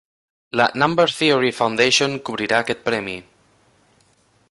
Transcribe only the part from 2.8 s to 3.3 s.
premi.